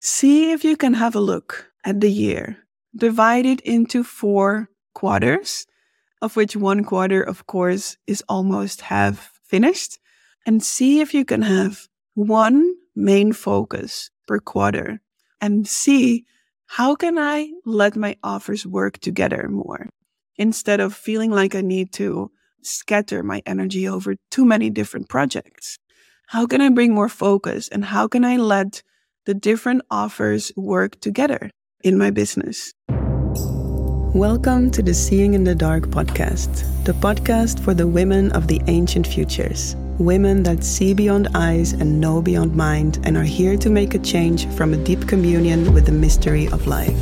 see 0.00 0.50
if 0.50 0.64
you 0.64 0.76
can 0.76 0.94
have 0.94 1.14
a 1.14 1.20
look 1.20 1.70
at 1.84 2.00
the 2.00 2.10
year, 2.10 2.56
divide 2.96 3.46
it 3.46 3.60
into 3.60 4.02
four 4.02 4.68
quarters, 4.94 5.66
of 6.22 6.36
which 6.36 6.56
one 6.56 6.84
quarter, 6.84 7.22
of 7.22 7.46
course, 7.46 7.96
is 8.06 8.24
almost 8.28 8.80
half 8.82 9.40
finished, 9.44 9.98
and 10.46 10.62
see 10.62 11.00
if 11.00 11.14
you 11.14 11.24
can 11.24 11.42
have 11.42 11.86
one 12.14 12.74
main 12.96 13.32
focus 13.32 14.10
per 14.26 14.38
quarter 14.38 15.00
and 15.40 15.66
see 15.68 16.24
how 16.66 16.94
can 16.94 17.18
I 17.18 17.50
let 17.64 17.96
my 17.96 18.16
offers 18.22 18.66
work 18.66 18.98
together 18.98 19.48
more 19.48 19.88
instead 20.36 20.80
of 20.80 20.94
feeling 20.94 21.30
like 21.30 21.54
I 21.54 21.60
need 21.60 21.92
to 21.94 22.30
scatter 22.62 23.22
my 23.22 23.42
energy 23.46 23.88
over 23.88 24.16
too 24.30 24.44
many 24.44 24.70
different 24.70 25.08
projects? 25.08 25.78
How 26.28 26.46
can 26.46 26.60
I 26.60 26.68
bring 26.68 26.94
more 26.94 27.08
focus 27.08 27.68
and 27.68 27.84
how 27.84 28.06
can 28.06 28.24
I 28.24 28.36
let 28.36 28.82
the 29.26 29.34
different 29.34 29.82
offers 29.90 30.50
work 30.56 30.98
together 31.00 31.50
in 31.84 31.98
my 31.98 32.10
business? 32.10 32.72
Welcome 34.14 34.70
to 34.72 34.82
the 34.82 34.94
Seeing 34.94 35.34
in 35.34 35.44
the 35.44 35.54
Dark 35.54 35.84
podcast, 35.84 36.64
the 36.84 36.92
podcast 36.92 37.62
for 37.62 37.74
the 37.74 37.86
women 37.86 38.32
of 38.32 38.48
the 38.48 38.60
ancient 38.66 39.06
futures, 39.06 39.76
women 39.98 40.42
that 40.44 40.64
see 40.64 40.94
beyond 40.94 41.28
eyes 41.34 41.72
and 41.74 42.00
know 42.00 42.20
beyond 42.20 42.56
mind 42.56 42.98
and 43.04 43.16
are 43.16 43.22
here 43.22 43.56
to 43.58 43.70
make 43.70 43.94
a 43.94 43.98
change 43.98 44.48
from 44.56 44.72
a 44.72 44.84
deep 44.84 45.06
communion 45.06 45.72
with 45.74 45.86
the 45.86 45.92
mystery 45.92 46.48
of 46.48 46.66
life. 46.66 46.98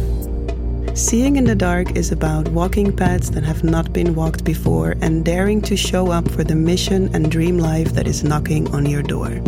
Seeing 0.95 1.37
in 1.37 1.45
the 1.45 1.55
dark 1.55 1.97
is 1.97 2.11
about 2.11 2.49
walking 2.49 2.95
paths 2.95 3.31
that 3.31 3.45
have 3.45 3.63
not 3.63 3.93
been 3.93 4.15
walked 4.15 4.45
before 4.45 4.97
and 5.01 5.25
daring 5.25 5.63
to 5.63 5.77
show 5.77 6.11
up 6.11 6.29
for 6.29 6.43
the 6.43 6.57
mission 6.57 7.15
and 7.15 7.31
dream 7.31 7.59
life 7.59 7.93
that 7.93 8.09
is 8.09 8.25
knocking 8.25 8.69
on 8.75 8.85
your 8.85 9.03
door. 9.03 9.41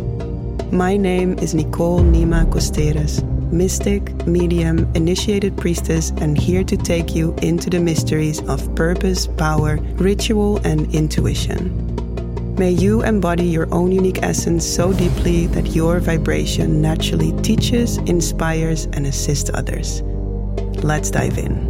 My 0.72 0.96
name 0.96 1.36
is 1.40 1.52
Nicole 1.52 1.98
Nyima 2.00 2.48
Costerus, 2.48 3.24
mystic, 3.50 4.24
medium, 4.24 4.88
initiated 4.94 5.56
priestess, 5.56 6.10
and 6.18 6.38
here 6.38 6.62
to 6.62 6.76
take 6.76 7.12
you 7.12 7.34
into 7.42 7.70
the 7.70 7.80
mysteries 7.80 8.40
of 8.48 8.72
purpose, 8.76 9.26
power, 9.26 9.78
ritual, 9.96 10.58
and 10.58 10.94
intuition. 10.94 12.54
May 12.54 12.70
you 12.70 13.02
embody 13.02 13.46
your 13.46 13.66
own 13.74 13.90
unique 13.90 14.22
essence 14.22 14.64
so 14.64 14.92
deeply 14.92 15.48
that 15.48 15.74
your 15.74 15.98
vibration 15.98 16.80
naturally 16.80 17.32
teaches, 17.42 17.96
inspires, 17.98 18.84
and 18.92 19.08
assists 19.08 19.50
others. 19.52 20.02
Let's 20.84 21.10
dive 21.10 21.36
in. 21.36 21.69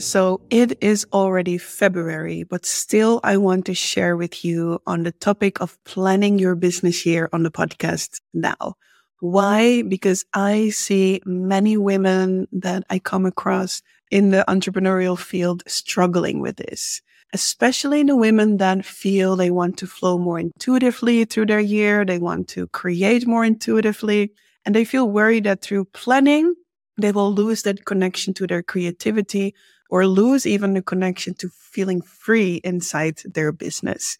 So 0.00 0.40
it 0.48 0.82
is 0.82 1.06
already 1.12 1.58
February, 1.58 2.42
but 2.42 2.64
still 2.64 3.20
I 3.22 3.36
want 3.36 3.66
to 3.66 3.74
share 3.74 4.16
with 4.16 4.46
you 4.46 4.80
on 4.86 5.02
the 5.02 5.12
topic 5.12 5.60
of 5.60 5.76
planning 5.84 6.38
your 6.38 6.54
business 6.54 7.04
year 7.04 7.28
on 7.34 7.42
the 7.42 7.50
podcast 7.50 8.18
now. 8.32 8.76
Why? 9.20 9.82
Because 9.82 10.24
I 10.32 10.70
see 10.70 11.20
many 11.26 11.76
women 11.76 12.48
that 12.50 12.84
I 12.88 12.98
come 12.98 13.26
across 13.26 13.82
in 14.10 14.30
the 14.30 14.42
entrepreneurial 14.48 15.18
field 15.18 15.62
struggling 15.66 16.40
with 16.40 16.56
this, 16.56 17.02
especially 17.34 18.02
the 18.02 18.16
women 18.16 18.56
that 18.56 18.86
feel 18.86 19.36
they 19.36 19.50
want 19.50 19.76
to 19.78 19.86
flow 19.86 20.16
more 20.16 20.40
intuitively 20.40 21.26
through 21.26 21.46
their 21.46 21.60
year. 21.60 22.06
They 22.06 22.18
want 22.18 22.48
to 22.48 22.68
create 22.68 23.26
more 23.26 23.44
intuitively 23.44 24.32
and 24.64 24.74
they 24.74 24.86
feel 24.86 25.10
worried 25.10 25.44
that 25.44 25.60
through 25.60 25.86
planning, 25.86 26.54
they 27.00 27.12
will 27.12 27.32
lose 27.32 27.62
that 27.62 27.84
connection 27.84 28.34
to 28.34 28.46
their 28.46 28.62
creativity 28.62 29.54
or 29.88 30.06
lose 30.06 30.46
even 30.46 30.74
the 30.74 30.82
connection 30.82 31.34
to 31.34 31.48
feeling 31.48 32.00
free 32.02 32.60
inside 32.64 33.18
their 33.24 33.52
business. 33.52 34.16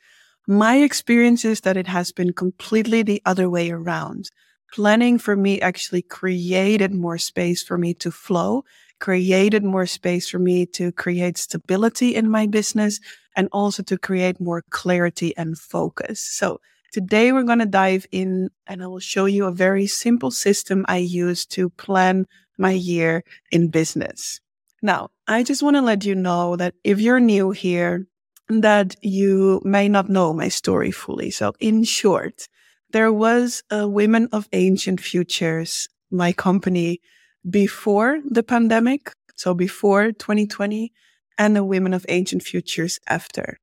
My 0.46 0.76
experience 0.76 1.44
is 1.44 1.60
that 1.60 1.76
it 1.76 1.86
has 1.86 2.12
been 2.12 2.32
completely 2.32 3.02
the 3.02 3.22
other 3.24 3.48
way 3.48 3.70
around. 3.70 4.30
Planning 4.72 5.18
for 5.18 5.36
me 5.36 5.60
actually 5.60 6.02
created 6.02 6.92
more 6.94 7.18
space 7.18 7.62
for 7.62 7.78
me 7.78 7.94
to 7.94 8.10
flow, 8.10 8.64
created 8.98 9.64
more 9.64 9.86
space 9.86 10.28
for 10.28 10.38
me 10.38 10.66
to 10.66 10.92
create 10.92 11.38
stability 11.38 12.14
in 12.14 12.30
my 12.30 12.46
business 12.46 13.00
and 13.36 13.48
also 13.52 13.82
to 13.84 13.98
create 13.98 14.40
more 14.40 14.62
clarity 14.70 15.36
and 15.36 15.58
focus. 15.58 16.20
So 16.20 16.60
Today, 16.92 17.30
we're 17.30 17.44
going 17.44 17.60
to 17.60 17.66
dive 17.66 18.04
in 18.10 18.50
and 18.66 18.82
I 18.82 18.88
will 18.88 18.98
show 18.98 19.26
you 19.26 19.44
a 19.44 19.52
very 19.52 19.86
simple 19.86 20.32
system 20.32 20.84
I 20.88 20.96
use 20.96 21.46
to 21.46 21.70
plan 21.70 22.26
my 22.60 22.72
year 22.72 23.24
in 23.50 23.68
business. 23.68 24.40
Now, 24.82 25.10
I 25.26 25.42
just 25.42 25.62
want 25.62 25.76
to 25.76 25.82
let 25.82 26.04
you 26.04 26.14
know 26.14 26.56
that 26.56 26.74
if 26.84 27.00
you're 27.00 27.20
new 27.20 27.50
here, 27.50 28.06
that 28.48 28.96
you 29.02 29.60
may 29.64 29.88
not 29.88 30.08
know 30.08 30.32
my 30.32 30.48
story 30.48 30.90
fully. 30.90 31.30
So 31.30 31.52
in 31.60 31.84
short, 31.84 32.48
there 32.92 33.12
was 33.12 33.62
a 33.70 33.88
Women 33.88 34.28
of 34.32 34.48
Ancient 34.52 35.00
Futures, 35.00 35.88
my 36.10 36.32
company 36.32 37.00
before 37.48 38.20
the 38.24 38.42
pandemic. 38.42 39.12
So 39.36 39.54
before 39.54 40.12
2020 40.12 40.92
and 41.38 41.56
the 41.56 41.64
Women 41.64 41.94
of 41.94 42.06
Ancient 42.08 42.42
Futures 42.42 42.98
after 43.06 43.58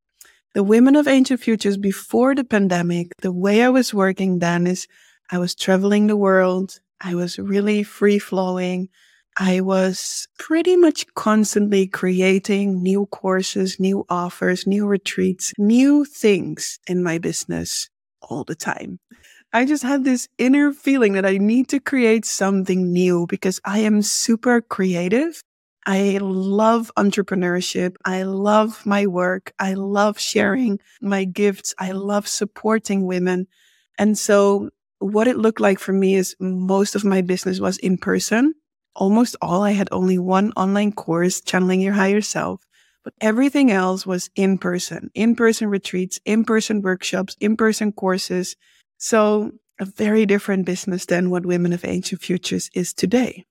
the 0.57 0.63
women 0.63 0.95
of 0.95 1.07
ancient 1.07 1.39
futures 1.39 1.77
before 1.77 2.33
the 2.33 2.43
pandemic, 2.43 3.11
the 3.21 3.31
way 3.31 3.61
I 3.61 3.69
was 3.69 3.93
working 3.93 4.39
then 4.39 4.65
is 4.65 4.87
I 5.29 5.37
was 5.37 5.53
traveling 5.53 6.07
the 6.07 6.17
world. 6.17 6.79
I 7.01 7.15
was 7.15 7.39
really 7.39 7.83
free 7.83 8.19
flowing. 8.19 8.89
I 9.37 9.61
was 9.61 10.27
pretty 10.39 10.75
much 10.75 11.05
constantly 11.13 11.87
creating 11.87 12.81
new 12.81 13.05
courses, 13.07 13.79
new 13.79 14.05
offers, 14.09 14.65
new 14.65 14.87
retreats, 14.87 15.53
new 15.57 16.05
things 16.05 16.79
in 16.87 17.03
my 17.03 17.19
business 17.19 17.89
all 18.21 18.43
the 18.43 18.55
time. 18.55 18.99
I 19.53 19.65
just 19.65 19.83
had 19.83 20.03
this 20.03 20.27
inner 20.37 20.73
feeling 20.73 21.13
that 21.13 21.25
I 21.25 21.37
need 21.37 21.69
to 21.69 21.79
create 21.79 22.25
something 22.25 22.91
new 22.91 23.27
because 23.27 23.61
I 23.63 23.79
am 23.79 24.01
super 24.01 24.61
creative 24.61 25.41
I 25.87 26.19
love 26.21 26.91
entrepreneurship. 26.97 27.95
I 28.03 28.23
love 28.23 28.85
my 28.85 29.07
work. 29.07 29.53
I 29.57 29.73
love 29.73 30.19
sharing 30.19 30.79
my 31.01 31.23
gifts. 31.23 31.73
I 31.79 31.93
love 31.93 32.27
supporting 32.27 33.05
women. 33.05 33.47
And 33.97 34.17
so 34.17 34.69
what 34.99 35.27
it 35.27 35.37
looked 35.37 35.59
like 35.59 35.79
for 35.79 35.93
me 35.93 36.15
is 36.15 36.35
most 36.39 36.95
of 36.95 37.05
my 37.05 37.21
business 37.21 37.59
was 37.59 37.77
in 37.77 37.97
person. 37.97 38.53
Almost 38.95 39.35
all. 39.41 39.61
I 39.61 39.71
had 39.71 39.89
only 39.91 40.17
one 40.17 40.51
online 40.57 40.91
course, 40.91 41.41
channeling 41.41 41.81
your 41.81 41.93
higher 41.93 42.21
self, 42.21 42.65
but 43.03 43.13
everything 43.21 43.71
else 43.71 44.05
was 44.05 44.29
in 44.35 44.57
person, 44.57 45.11
in 45.13 45.35
person 45.35 45.69
retreats, 45.69 46.19
in 46.25 46.43
person 46.43 46.81
workshops, 46.81 47.35
in 47.39 47.55
person 47.55 47.91
courses. 47.91 48.55
So 48.97 49.51
a 49.79 49.85
very 49.85 50.25
different 50.25 50.65
business 50.65 51.05
than 51.05 51.29
what 51.29 51.45
Women 51.45 51.73
of 51.73 51.85
Ancient 51.85 52.21
Futures 52.21 52.69
is 52.73 52.93
today. 52.93 53.45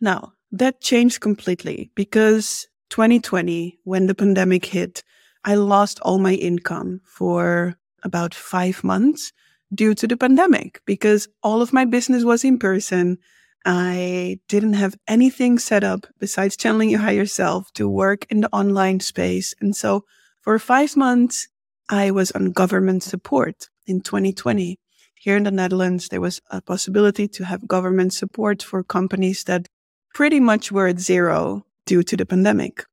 Now, 0.00 0.32
that 0.50 0.80
changed 0.80 1.20
completely 1.20 1.90
because 1.94 2.66
2020, 2.90 3.78
when 3.84 4.06
the 4.06 4.14
pandemic 4.14 4.64
hit, 4.64 5.02
I 5.44 5.54
lost 5.54 6.00
all 6.00 6.18
my 6.18 6.32
income 6.32 7.00
for 7.04 7.76
about 8.02 8.34
five 8.34 8.82
months 8.82 9.32
due 9.74 9.94
to 9.94 10.06
the 10.06 10.16
pandemic 10.16 10.80
because 10.86 11.28
all 11.42 11.62
of 11.62 11.72
my 11.72 11.84
business 11.84 12.24
was 12.24 12.44
in 12.44 12.58
person. 12.58 13.18
I 13.64 14.38
didn't 14.48 14.74
have 14.74 14.96
anything 15.08 15.58
set 15.58 15.82
up 15.82 16.06
besides 16.20 16.56
channeling 16.56 16.90
your 16.90 17.00
higher 17.00 17.26
self 17.26 17.72
to 17.72 17.88
work 17.88 18.24
in 18.30 18.40
the 18.40 18.52
online 18.52 19.00
space. 19.00 19.54
And 19.60 19.74
so 19.74 20.04
for 20.40 20.58
five 20.58 20.96
months, 20.96 21.48
I 21.88 22.10
was 22.10 22.30
on 22.32 22.52
government 22.52 23.02
support 23.02 23.68
in 23.86 24.00
2020. 24.00 24.78
Here 25.14 25.36
in 25.36 25.44
the 25.44 25.50
Netherlands, 25.50 26.08
there 26.08 26.20
was 26.20 26.40
a 26.50 26.60
possibility 26.60 27.26
to 27.28 27.44
have 27.44 27.66
government 27.66 28.12
support 28.12 28.62
for 28.62 28.84
companies 28.84 29.44
that 29.44 29.68
pretty 30.14 30.38
much 30.38 30.70
were 30.70 30.86
at 30.86 31.00
zero 31.00 31.66
due 31.84 32.02
to 32.04 32.16
the 32.16 32.26
pandemic. 32.26 32.84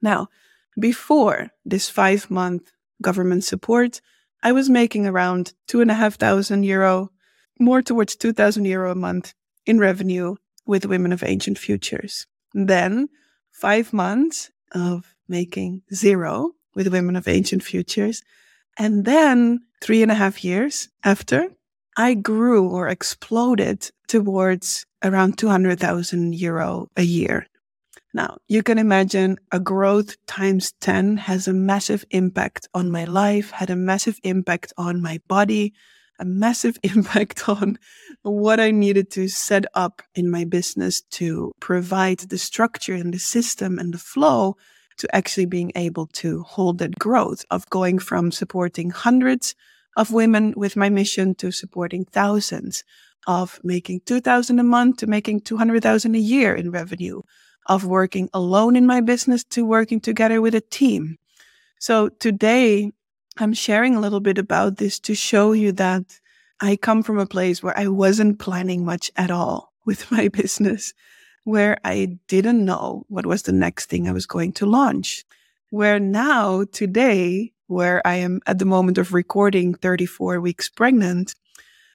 Now, 0.00 0.28
before 0.78 1.50
this 1.64 1.88
five 1.90 2.30
month 2.30 2.72
government 3.00 3.44
support, 3.44 4.00
I 4.42 4.52
was 4.52 4.68
making 4.68 5.06
around 5.06 5.54
two 5.68 5.80
and 5.80 5.90
a 5.90 5.94
half 5.94 6.16
thousand 6.16 6.64
euro, 6.64 7.10
more 7.58 7.82
towards 7.82 8.16
2000 8.16 8.64
euro 8.64 8.90
a 8.90 8.96
month 8.96 9.34
in 9.66 9.78
revenue 9.78 10.36
with 10.66 10.86
Women 10.86 11.12
of 11.12 11.22
Ancient 11.22 11.58
Futures. 11.58 12.26
Then 12.52 13.08
five 13.50 13.92
months 13.92 14.50
of 14.74 15.14
making 15.28 15.82
zero 15.94 16.52
with 16.74 16.88
Women 16.88 17.16
of 17.16 17.28
Ancient 17.28 17.62
Futures. 17.62 18.22
And 18.78 19.04
then 19.04 19.60
three 19.80 20.02
and 20.02 20.10
a 20.10 20.16
half 20.16 20.42
years 20.42 20.88
after, 21.04 21.48
I 21.96 22.14
grew 22.14 22.68
or 22.68 22.88
exploded 22.88 23.90
towards 24.08 24.86
around 25.02 25.38
200,000 25.38 26.34
euro 26.34 26.88
a 26.96 27.02
year. 27.02 27.46
Now, 28.14 28.38
you 28.46 28.62
can 28.62 28.78
imagine 28.78 29.38
a 29.52 29.58
growth 29.58 30.16
times 30.26 30.72
10 30.80 31.16
has 31.16 31.48
a 31.48 31.54
massive 31.54 32.04
impact 32.10 32.68
on 32.74 32.90
my 32.90 33.04
life, 33.04 33.50
had 33.50 33.70
a 33.70 33.76
massive 33.76 34.18
impact 34.22 34.72
on 34.76 35.00
my 35.00 35.20
body, 35.28 35.72
a 36.18 36.24
massive 36.24 36.78
impact 36.82 37.48
on 37.48 37.78
what 38.22 38.60
I 38.60 38.70
needed 38.70 39.10
to 39.12 39.28
set 39.28 39.64
up 39.74 40.02
in 40.14 40.30
my 40.30 40.44
business 40.44 41.00
to 41.12 41.52
provide 41.60 42.18
the 42.18 42.38
structure 42.38 42.94
and 42.94 43.14
the 43.14 43.18
system 43.18 43.78
and 43.78 43.94
the 43.94 43.98
flow 43.98 44.56
to 44.98 45.16
actually 45.16 45.46
being 45.46 45.72
able 45.74 46.06
to 46.06 46.42
hold 46.42 46.78
that 46.78 46.98
growth 46.98 47.46
of 47.50 47.68
going 47.70 47.98
from 47.98 48.30
supporting 48.30 48.90
hundreds 48.90 49.54
of 49.96 50.12
women 50.12 50.52
with 50.56 50.76
my 50.76 50.90
mission 50.90 51.34
to 51.36 51.50
supporting 51.50 52.04
thousands, 52.04 52.84
of 53.26 53.60
making 53.62 54.00
2000 54.04 54.58
a 54.58 54.62
month 54.62 54.98
to 54.98 55.06
making 55.06 55.40
200,000 55.40 56.14
a 56.14 56.18
year 56.18 56.54
in 56.54 56.70
revenue, 56.70 57.22
of 57.66 57.84
working 57.84 58.28
alone 58.34 58.76
in 58.76 58.86
my 58.86 59.00
business 59.00 59.44
to 59.44 59.64
working 59.64 60.00
together 60.00 60.40
with 60.40 60.54
a 60.54 60.60
team. 60.60 61.18
So 61.78 62.08
today 62.08 62.92
I'm 63.38 63.54
sharing 63.54 63.94
a 63.94 64.00
little 64.00 64.20
bit 64.20 64.38
about 64.38 64.76
this 64.76 64.98
to 65.00 65.14
show 65.14 65.52
you 65.52 65.72
that 65.72 66.20
I 66.60 66.76
come 66.76 67.02
from 67.02 67.18
a 67.18 67.26
place 67.26 67.62
where 67.62 67.76
I 67.76 67.88
wasn't 67.88 68.38
planning 68.38 68.84
much 68.84 69.10
at 69.16 69.30
all 69.30 69.72
with 69.84 70.10
my 70.10 70.28
business, 70.28 70.94
where 71.44 71.76
I 71.84 72.18
didn't 72.28 72.64
know 72.64 73.04
what 73.08 73.26
was 73.26 73.42
the 73.42 73.52
next 73.52 73.86
thing 73.86 74.08
I 74.08 74.12
was 74.12 74.26
going 74.26 74.52
to 74.54 74.66
launch. 74.66 75.24
Where 75.70 75.98
now, 75.98 76.64
today, 76.70 77.52
where 77.66 78.06
I 78.06 78.16
am 78.16 78.40
at 78.46 78.58
the 78.58 78.64
moment 78.64 78.98
of 78.98 79.14
recording 79.14 79.74
34 79.74 80.40
weeks 80.40 80.68
pregnant, 80.68 81.34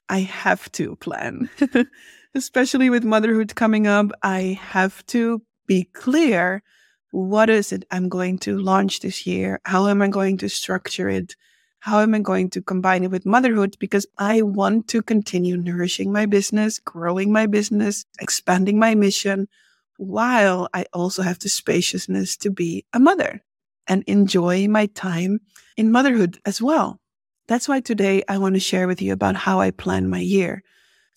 I 0.08 0.20
have 0.20 0.70
to 0.72 0.96
plan. 0.96 1.48
Especially 2.34 2.90
with 2.90 3.04
motherhood 3.04 3.54
coming 3.54 3.86
up, 3.86 4.10
I 4.22 4.58
have 4.60 5.06
to 5.06 5.40
be 5.68 5.84
clear 5.84 6.64
what 7.10 7.48
is 7.48 7.72
it 7.72 7.84
I'm 7.90 8.08
going 8.08 8.38
to 8.40 8.58
launch 8.58 9.00
this 9.00 9.26
year? 9.26 9.60
How 9.64 9.86
am 9.86 10.02
I 10.02 10.08
going 10.08 10.36
to 10.38 10.48
structure 10.48 11.08
it? 11.08 11.36
How 11.80 12.00
am 12.00 12.14
I 12.14 12.18
going 12.18 12.50
to 12.50 12.60
combine 12.60 13.04
it 13.04 13.10
with 13.10 13.24
motherhood? 13.24 13.76
Because 13.78 14.06
I 14.18 14.42
want 14.42 14.88
to 14.88 15.00
continue 15.00 15.56
nourishing 15.56 16.12
my 16.12 16.26
business, 16.26 16.80
growing 16.80 17.32
my 17.32 17.46
business, 17.46 18.04
expanding 18.20 18.78
my 18.78 18.94
mission, 18.94 19.48
while 19.96 20.68
I 20.74 20.86
also 20.92 21.22
have 21.22 21.38
the 21.38 21.48
spaciousness 21.48 22.36
to 22.38 22.50
be 22.50 22.84
a 22.92 23.00
mother 23.00 23.42
and 23.86 24.02
enjoy 24.06 24.68
my 24.68 24.86
time 24.86 25.40
in 25.76 25.92
motherhood 25.92 26.38
as 26.44 26.60
well. 26.60 27.00
That's 27.46 27.68
why 27.68 27.80
today 27.80 28.22
I 28.28 28.38
want 28.38 28.54
to 28.54 28.60
share 28.60 28.86
with 28.86 29.00
you 29.00 29.12
about 29.12 29.36
how 29.36 29.60
I 29.60 29.70
plan 29.70 30.10
my 30.10 30.20
year. 30.20 30.62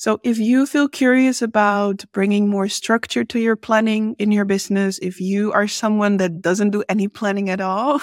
So 0.01 0.19
if 0.24 0.39
you 0.39 0.65
feel 0.65 0.88
curious 0.88 1.44
about 1.44 2.06
bringing 2.12 2.50
more 2.50 2.68
structure 2.68 3.24
to 3.25 3.39
your 3.39 3.56
planning 3.56 4.15
in 4.18 4.31
your 4.31 4.45
business, 4.45 4.98
if 4.98 5.21
you 5.21 5.51
are 5.51 5.68
someone 5.68 6.18
that 6.18 6.42
doesn't 6.42 6.71
do 6.71 6.83
any 6.89 7.07
planning 7.07 7.51
at 7.51 7.62
all, 7.62 8.01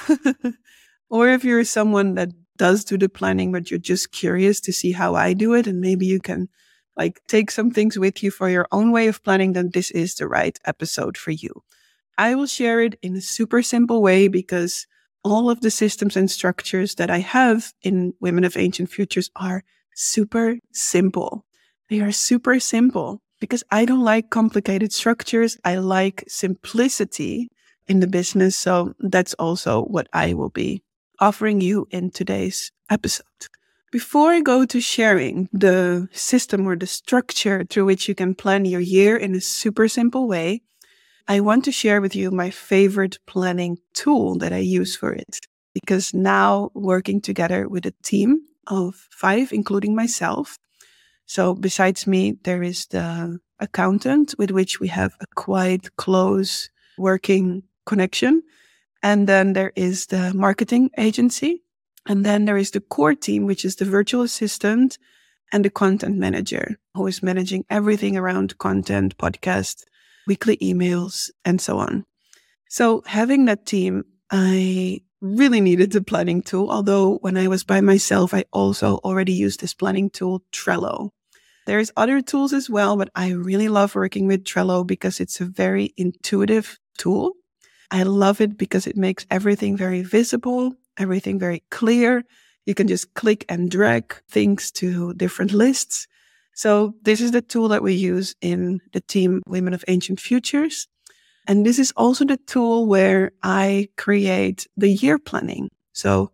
or 1.11 1.29
if 1.29 1.43
you're 1.43 1.65
someone 1.65 2.15
that 2.15 2.29
does 2.57 2.85
do 2.85 2.99
the 2.99 3.09
planning, 3.09 3.51
but 3.51 3.69
you're 3.69 3.81
just 3.81 4.13
curious 4.13 4.61
to 4.61 4.73
see 4.73 4.93
how 4.93 5.17
I 5.17 5.33
do 5.33 5.55
it, 5.55 5.67
and 5.67 5.81
maybe 5.81 6.07
you 6.07 6.21
can 6.21 6.49
like 6.97 7.21
take 7.27 7.51
some 7.51 7.73
things 7.73 7.99
with 7.99 8.23
you 8.23 8.31
for 8.31 8.49
your 8.49 8.69
own 8.71 8.93
way 8.93 9.09
of 9.09 9.25
planning, 9.25 9.55
then 9.55 9.71
this 9.75 9.91
is 9.91 10.15
the 10.15 10.29
right 10.29 10.57
episode 10.67 11.17
for 11.17 11.33
you. 11.33 11.65
I 12.17 12.37
will 12.37 12.47
share 12.47 12.81
it 12.81 12.97
in 13.03 13.17
a 13.17 13.21
super 13.21 13.61
simple 13.61 14.03
way 14.03 14.29
because 14.29 14.87
all 15.25 15.51
of 15.51 15.63
the 15.63 15.71
systems 15.73 16.17
and 16.17 16.31
structures 16.31 16.95
that 16.95 17.11
I 17.11 17.19
have 17.19 17.73
in 17.83 18.15
Women 18.21 18.45
of 18.45 18.57
Ancient 18.57 18.89
Futures 18.89 19.33
are 19.35 19.65
super 19.97 20.59
simple. 20.73 21.45
They 21.89 22.01
are 22.01 22.13
super 22.13 22.61
simple 22.61 23.23
because 23.41 23.65
I 23.71 23.85
don't 23.85 24.05
like 24.05 24.31
complicated 24.31 24.93
structures. 24.93 25.57
I 25.65 25.77
like 25.77 26.25
simplicity 26.29 27.49
in 27.87 28.01
the 28.01 28.07
business. 28.07 28.57
So 28.57 28.95
that's 29.01 29.35
also 29.35 29.83
what 29.85 30.09
I 30.13 30.35
will 30.35 30.51
be 30.51 30.83
offering 31.19 31.61
you 31.61 31.87
in 31.91 32.11
today's 32.11 32.71
episode. 32.91 33.25
Before 33.91 34.33
I 34.33 34.41
go 34.41 34.67
to 34.67 34.81
sharing 34.83 35.49
the 35.51 36.09
system 36.13 36.69
or 36.69 36.77
the 36.77 36.87
structure 36.87 37.65
through 37.65 37.87
which 37.87 38.07
you 38.07 38.15
can 38.15 38.35
plan 38.35 38.67
your 38.67 38.83
year 38.83 39.17
in 39.17 39.35
a 39.35 39.41
super 39.41 39.89
simple 39.89 40.29
way, 40.29 40.61
I 41.27 41.41
want 41.41 41.65
to 41.65 41.73
share 41.73 42.03
with 42.03 42.15
you 42.15 42.31
my 42.31 42.51
favorite 42.51 43.19
planning 43.27 43.79
tool 43.95 44.37
that 44.39 44.53
I 44.53 44.59
use 44.59 44.95
for 44.95 45.13
it. 45.13 45.39
Because 45.73 46.13
now 46.13 46.71
working 46.75 47.21
together 47.23 47.67
with 47.67 47.87
a 47.87 47.95
team 48.03 48.43
of 48.67 49.09
five, 49.11 49.53
including 49.53 49.95
myself, 49.95 50.59
so 51.29 51.55
besides 51.55 52.07
me, 52.07 52.39
there 52.45 52.63
is 52.63 52.87
the 52.87 53.39
accountant 53.61 54.35
with 54.39 54.51
which 54.51 54.81
we 54.81 54.89
have 54.89 55.15
a 55.21 55.27
quite 55.37 55.95
close 55.97 56.71
working 56.97 57.65
connection. 57.85 58.43
And 59.03 59.29
then 59.29 59.53
there 59.53 59.73
is 59.77 60.07
the 60.07 60.33
marketing 60.35 60.91
agency. 60.97 61.63
And 62.07 62.25
then 62.25 62.47
there 62.47 62.57
is 62.57 62.71
the 62.71 62.81
core 62.81 63.15
team, 63.15 63.45
which 63.45 63.67
is 63.67 63.77
the 63.77 63.85
virtual 63.85 64.23
assistant 64.23 64.97
and 65.53 65.63
the 65.67 65.71
content 65.71 66.17
manager 66.17 66.79
who 66.95 67.07
is 67.07 67.23
managing 67.23 67.67
everything 67.69 68.17
around 68.17 68.57
content, 68.57 69.19
podcast, 69.19 69.85
weekly 70.27 70.57
emails, 70.57 71.31
and 71.45 71.61
so 71.61 71.77
on. 71.77 72.07
So 72.71 73.03
having 73.07 73.45
that 73.45 73.67
team, 73.67 74.05
I 74.31 75.03
really 75.21 75.61
needed 75.61 75.93
the 75.93 76.01
planning 76.01 76.41
tool. 76.41 76.71
Although 76.71 77.19
when 77.19 77.37
I 77.37 77.49
was 77.49 77.65
by 77.65 77.83
myself, 77.83 78.33
I 78.33 78.45
also 78.51 78.97
already 79.05 79.33
used 79.35 79.61
this 79.61 79.75
planning 79.75 80.09
tool, 80.09 80.43
Trello. 80.53 81.11
There's 81.69 81.93
other 81.99 82.23
tools 82.23 82.55
as 82.55 82.71
well, 82.71 82.97
but 82.97 83.11
I 83.15 83.33
really 83.33 83.69
love 83.69 83.95
working 83.95 84.27
with 84.27 84.45
Trello 84.45 84.87
because 84.87 85.21
it's 85.21 85.39
a 85.39 85.45
very 85.45 85.93
intuitive 85.99 86.79
tool. 86.97 87.35
I 87.91 88.05
love 88.05 88.41
it 88.41 88.57
because 88.57 88.87
it 88.87 88.97
makes 88.97 89.27
everything 89.31 89.77
very 89.77 90.01
visible, 90.01 90.73
everything 90.97 91.39
very 91.39 91.63
clear. 91.71 92.25
You 92.65 92.75
can 92.75 92.89
just 92.89 93.13
click 93.13 93.45
and 93.51 93.71
drag 93.71 94.15
things 94.31 94.71
to 94.81 95.13
different 95.13 95.53
lists. 95.53 96.09
So 96.55 96.95
this 97.03 97.21
is 97.21 97.33
the 97.33 97.43
tool 97.43 97.69
that 97.69 97.83
we 97.83 97.93
use 97.93 98.35
in 98.41 98.81
the 98.95 99.03
team 99.03 99.43
Women 99.47 99.75
of 99.75 99.85
Ancient 99.89 100.21
Futures. 100.21 100.89
And 101.47 101.67
this 101.67 101.79
is 101.79 101.93
also 101.99 102.25
the 102.25 102.39
tool 102.39 102.87
where 102.87 103.33
I 103.43 103.91
create 103.99 104.67
the 104.79 104.89
year 104.89 105.19
planning. 105.19 105.69
So 105.93 106.31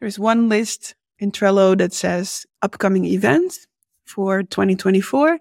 there's 0.00 0.18
one 0.18 0.50
list 0.50 0.94
in 1.18 1.32
Trello 1.32 1.78
that 1.78 1.94
says 1.94 2.44
upcoming 2.60 3.06
events 3.06 3.66
for 4.06 4.42
2024. 4.42 5.38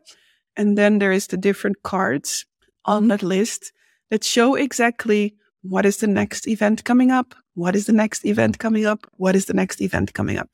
And 0.58 0.78
then 0.78 1.00
there 1.00 1.12
is 1.12 1.28
the 1.28 1.38
different 1.38 1.84
cards 1.84 2.46
on 2.86 3.08
that 3.08 3.24
list 3.24 3.72
that 4.10 4.24
show 4.24 4.56
exactly 4.56 5.36
what 5.62 5.86
is 5.86 5.98
the 5.98 6.08
next 6.08 6.48
event 6.48 6.84
coming 6.84 7.12
up? 7.12 7.34
What 7.56 7.76
is 7.76 7.86
the 7.86 7.94
next 7.94 8.26
event 8.26 8.60
coming 8.60 8.86
up? 8.86 9.10
What 9.18 9.36
is 9.36 9.46
the 9.46 9.54
next 9.54 9.82
event 9.82 10.14
coming 10.14 10.38
up? 10.38 10.50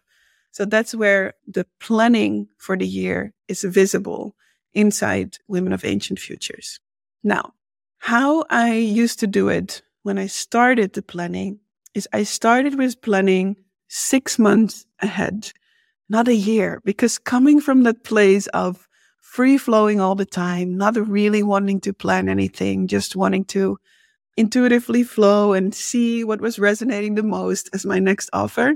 So 0.51 0.65
that's 0.65 0.93
where 0.93 1.33
the 1.47 1.65
planning 1.79 2.47
for 2.57 2.77
the 2.77 2.87
year 2.87 3.33
is 3.47 3.63
visible 3.63 4.35
inside 4.73 5.37
Women 5.47 5.73
of 5.73 5.85
Ancient 5.85 6.19
Futures. 6.19 6.79
Now, 7.23 7.53
how 7.99 8.45
I 8.49 8.73
used 8.73 9.19
to 9.19 9.27
do 9.27 9.49
it 9.49 9.81
when 10.03 10.17
I 10.17 10.27
started 10.27 10.93
the 10.93 11.01
planning 11.01 11.59
is 11.93 12.07
I 12.13 12.23
started 12.23 12.75
with 12.77 13.01
planning 13.01 13.57
six 13.87 14.39
months 14.39 14.85
ahead 14.99 15.51
not 16.11 16.27
a 16.27 16.35
year, 16.35 16.81
because 16.83 17.17
coming 17.17 17.61
from 17.61 17.83
that 17.83 18.03
place 18.03 18.47
of 18.47 18.85
free 19.21 19.57
flowing 19.57 20.01
all 20.01 20.13
the 20.13 20.25
time, 20.25 20.77
not 20.77 20.97
really 21.07 21.41
wanting 21.41 21.79
to 21.79 21.93
plan 21.93 22.27
anything, 22.27 22.85
just 22.85 23.15
wanting 23.15 23.45
to 23.45 23.77
intuitively 24.35 25.03
flow 25.03 25.53
and 25.53 25.73
see 25.73 26.25
what 26.25 26.41
was 26.41 26.59
resonating 26.59 27.15
the 27.15 27.23
most 27.23 27.69
as 27.73 27.85
my 27.85 27.97
next 27.97 28.29
offer, 28.33 28.73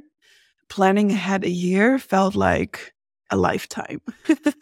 planning 0.70 1.12
ahead 1.12 1.44
a 1.44 1.50
year 1.50 2.00
felt 2.00 2.36
like 2.36 2.94
a 3.30 3.36
lifetime. 3.36 4.00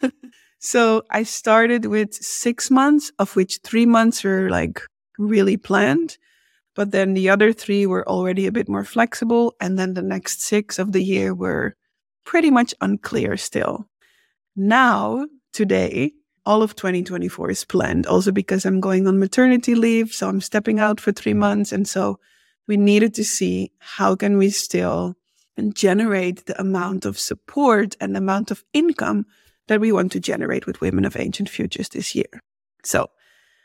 so 0.58 1.04
I 1.12 1.22
started 1.22 1.86
with 1.86 2.12
six 2.12 2.72
months, 2.72 3.12
of 3.20 3.36
which 3.36 3.60
three 3.62 3.86
months 3.86 4.24
were 4.24 4.50
like 4.50 4.82
really 5.16 5.56
planned. 5.56 6.18
But 6.74 6.90
then 6.90 7.14
the 7.14 7.28
other 7.28 7.52
three 7.52 7.86
were 7.86 8.08
already 8.08 8.48
a 8.48 8.52
bit 8.52 8.68
more 8.68 8.84
flexible. 8.84 9.54
And 9.60 9.78
then 9.78 9.94
the 9.94 10.02
next 10.02 10.42
six 10.42 10.80
of 10.80 10.90
the 10.90 11.04
year 11.04 11.32
were 11.32 11.76
pretty 12.24 12.50
much 12.50 12.74
unclear 12.80 13.36
still. 13.36 13.88
Now, 14.56 15.26
today, 15.52 16.12
all 16.46 16.62
of 16.62 16.76
2024 16.76 17.50
is 17.50 17.64
planned 17.64 18.06
also 18.06 18.30
because 18.30 18.64
I'm 18.64 18.80
going 18.80 19.06
on 19.06 19.18
maternity 19.18 19.74
leave. 19.74 20.12
So 20.12 20.28
I'm 20.28 20.40
stepping 20.40 20.78
out 20.78 21.00
for 21.00 21.12
three 21.12 21.34
months. 21.34 21.72
And 21.72 21.88
so 21.88 22.18
we 22.66 22.76
needed 22.76 23.14
to 23.14 23.24
see 23.24 23.72
how 23.78 24.14
can 24.14 24.36
we 24.36 24.50
still 24.50 25.16
generate 25.72 26.46
the 26.46 26.60
amount 26.60 27.04
of 27.04 27.18
support 27.18 27.96
and 28.00 28.14
the 28.14 28.18
amount 28.18 28.50
of 28.50 28.64
income 28.72 29.26
that 29.68 29.80
we 29.80 29.92
want 29.92 30.12
to 30.12 30.20
generate 30.20 30.66
with 30.66 30.80
Women 30.80 31.04
of 31.04 31.16
Ancient 31.16 31.48
Futures 31.48 31.88
this 31.88 32.14
year. 32.14 32.42
So 32.82 33.08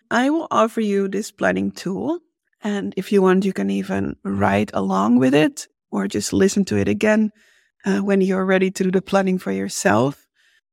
I 0.10 0.30
will 0.30 0.48
offer 0.50 0.82
you 0.82 1.08
this 1.08 1.32
planning 1.32 1.72
tool. 1.72 2.20
And 2.62 2.94
if 2.96 3.12
you 3.12 3.22
want, 3.22 3.46
you 3.46 3.54
can 3.54 3.70
even 3.70 4.16
write 4.24 4.72
along 4.74 5.20
with 5.20 5.34
it 5.34 5.68
or 5.92 6.08
just 6.08 6.32
listen 6.32 6.64
to 6.66 6.78
it 6.78 6.88
again 6.88 7.32
uh, 7.86 8.00
when 8.00 8.22
you're 8.22 8.46
ready 8.46 8.72
to 8.72 8.84
do 8.84 8.92
the 8.92 9.02
planning 9.02 9.38
for 9.38 9.52
yourself. 9.52 10.28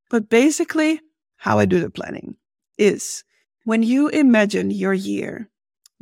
But 0.09 0.29
basically, 0.29 1.01
how 1.37 1.59
I 1.59 1.65
do 1.65 1.79
the 1.79 1.89
planning 1.89 2.35
is 2.77 3.23
when 3.63 3.83
you 3.83 4.07
imagine 4.09 4.71
your 4.71 4.93
year 4.93 5.49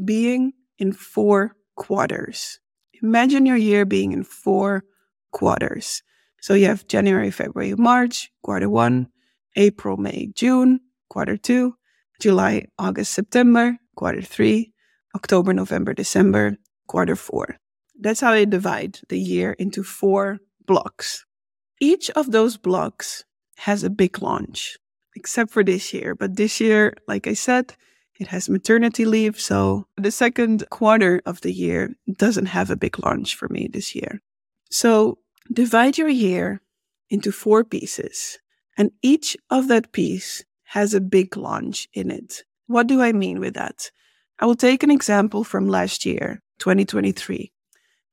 being 0.04 0.54
in 0.78 0.94
four 0.94 1.56
quarters. 1.76 2.60
Imagine 3.02 3.46
your 3.46 3.58
year 3.58 3.86
being 3.86 4.12
in 4.12 4.24
four 4.24 4.84
quarters. 5.32 6.04
So 6.42 6.54
you 6.54 6.68
have 6.68 6.88
January, 6.88 7.32
February, 7.32 7.76
March, 7.76 8.32
quarter 8.44 8.70
one, 8.70 9.08
April, 9.56 9.98
May, 9.98 10.32
June, 10.36 10.80
quarter 11.10 11.38
two, 11.38 11.76
July, 12.20 12.68
August, 12.78 13.14
September, 13.14 13.78
quarter 13.96 14.22
three, 14.22 14.74
October, 15.16 15.54
November, 15.54 15.94
December, 15.94 16.58
quarter 16.88 17.16
four. 17.16 17.58
That's 18.00 18.20
how 18.20 18.34
I 18.34 18.46
divide 18.46 19.00
the 19.10 19.20
year 19.20 19.54
into 19.54 19.84
four 19.84 20.40
blocks. 20.66 21.26
each 21.80 22.10
of 22.12 22.32
those 22.32 22.58
blocks 22.58 23.26
has 23.58 23.84
a 23.84 23.90
big 23.90 24.22
launch, 24.22 24.78
except 25.16 25.52
for 25.52 25.64
this 25.64 25.94
year. 25.94 26.16
But 26.16 26.36
this 26.36 26.60
year, 26.60 26.94
like 27.08 27.28
I 27.28 27.34
said, 27.34 27.76
it 28.20 28.28
has 28.28 28.50
maternity 28.50 29.06
leave. 29.06 29.40
So 29.40 29.88
the 29.98 30.12
second 30.12 30.66
quarter 30.70 31.22
of 31.26 31.42
the 31.42 31.52
year 31.52 31.96
doesn't 32.18 32.48
have 32.48 32.70
a 32.70 32.78
big 32.78 33.04
launch 33.04 33.36
for 33.36 33.50
me 33.50 33.68
this 33.68 33.94
year. 33.94 34.22
So 34.72 35.20
divide 35.52 35.98
your 35.98 36.10
year 36.10 36.62
into 37.10 37.32
four 37.32 37.64
pieces, 37.64 38.40
and 38.78 38.92
each 39.02 39.38
of 39.50 39.68
that 39.68 39.92
piece 39.92 40.44
has 40.64 40.94
a 40.94 41.02
big 41.02 41.38
launch 41.38 41.88
in 41.94 42.10
it. 42.10 42.44
What 42.68 42.88
do 42.88 43.02
I 43.02 43.12
mean 43.12 43.40
with 43.40 43.54
that? 43.54 43.92
I 44.40 44.46
will 44.46 44.56
take 44.56 44.84
an 44.84 44.92
example 44.92 45.44
from 45.44 45.70
last 45.70 46.06
year, 46.06 46.42
2023, 46.60 47.54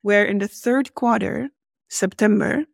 where 0.01 0.25
in 0.25 0.37
the 0.37 0.47
third 0.47 0.93
quarter, 0.93 1.49
September, 1.93 2.65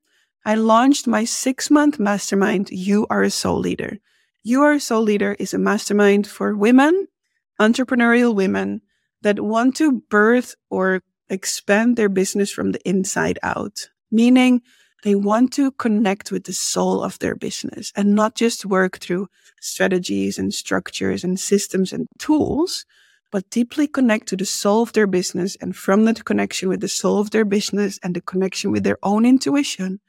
I 0.46 0.56
launched 0.56 1.06
my 1.06 1.26
six 1.26 1.70
month 1.70 2.00
mastermind, 2.00 2.70
You 2.72 3.06
Are 3.10 3.24
a 3.24 3.30
Soul 3.30 3.60
Leader. 3.60 4.00
You 4.44 4.64
Are 4.64 4.74
a 4.74 4.80
Soul 4.80 5.04
Leader 5.04 5.36
is 5.38 5.54
a 5.54 5.60
mastermind 5.60 6.26
for 6.26 6.56
women, 6.56 7.08
entrepreneurial 7.60 8.34
women 8.34 8.82
that 9.22 9.42
want 9.42 9.76
to 9.76 10.02
birth 10.10 10.56
or 10.70 11.02
expand 11.30 11.98
their 11.98 12.10
business 12.10 12.52
from 12.52 12.72
the 12.72 12.82
inside 12.88 13.38
out, 13.44 13.90
meaning 14.10 14.62
they 15.04 15.16
want 15.16 15.54
to 15.54 15.72
connect 15.72 16.32
with 16.32 16.46
the 16.46 16.54
soul 16.54 17.04
of 17.04 17.20
their 17.20 17.36
business 17.36 17.92
and 17.96 18.16
not 18.16 18.36
just 18.36 18.66
work 18.66 19.00
through 19.00 19.28
strategies 19.62 20.38
and 20.38 20.54
structures 20.54 21.24
and 21.24 21.40
systems 21.40 21.94
and 21.94 22.08
tools, 22.18 22.86
but 23.32 23.50
deeply 23.50 23.88
connect 23.88 24.28
to 24.28 24.36
the 24.36 24.46
soul 24.46 24.82
of 24.82 24.94
their 24.94 25.08
business. 25.08 25.56
And 25.62 25.76
from 25.76 26.06
that 26.06 26.26
connection 26.26 26.70
with 26.70 26.82
the 26.82 26.88
soul 26.88 27.20
of 27.20 27.32
their 27.32 27.46
business 27.46 28.00
and 28.04 28.16
the 28.16 28.22
connection 28.22 28.72
with 28.72 28.84
their 28.84 28.98
own 29.04 29.26
intuition, 29.26 30.00